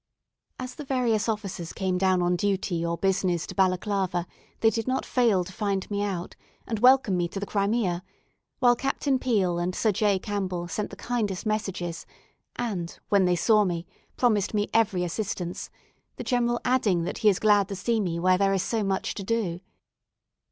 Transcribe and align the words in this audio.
As 0.57 0.73
the 0.73 0.83
various 0.83 1.29
officers 1.29 1.73
came 1.73 1.99
down 1.99 2.23
on 2.23 2.35
duty 2.35 2.83
or 2.83 2.97
business 2.97 3.45
to 3.45 3.53
Balaclava 3.53 4.25
they 4.61 4.71
did 4.71 4.87
not 4.87 5.05
fail 5.05 5.43
to 5.43 5.53
find 5.53 5.87
me 5.91 6.01
out, 6.01 6.35
and 6.65 6.79
welcome 6.79 7.15
me 7.15 7.27
to 7.27 7.39
the 7.39 7.45
Crimea, 7.45 8.01
while 8.57 8.75
Captain 8.75 9.19
Peel 9.19 9.59
and 9.59 9.75
Sir 9.75 9.91
J. 9.91 10.17
Campbell 10.17 10.67
sent 10.67 10.89
the 10.89 10.95
kindest 10.95 11.45
messages; 11.45 12.07
and 12.55 12.97
when 13.09 13.25
they 13.25 13.35
saw 13.35 13.63
me, 13.63 13.85
promised 14.17 14.55
me 14.55 14.71
every 14.73 15.03
assistance, 15.03 15.69
the 16.15 16.23
General 16.23 16.59
adding 16.65 17.03
that 17.03 17.19
he 17.19 17.29
is 17.29 17.37
glad 17.37 17.67
to 17.67 17.75
see 17.75 17.99
me 17.99 18.17
where 18.19 18.39
there 18.39 18.53
is 18.55 18.63
so 18.63 18.83
much 18.83 19.13
to 19.13 19.23
do. 19.23 19.59